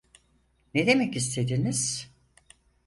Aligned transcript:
Ne 0.73 0.87
demek 0.87 1.15
istediniz? 1.17 2.11